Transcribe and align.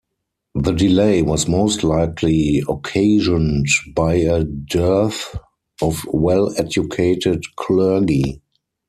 The 0.55 0.71
delay 0.71 1.21
was 1.21 1.47
most 1.47 1.83
likely 1.83 2.63
occasioned 2.67 3.67
by 3.95 4.15
a 4.15 4.43
dearth 4.45 5.37
of 5.79 6.01
well-educated 6.11 7.43
clergy. 7.55 8.41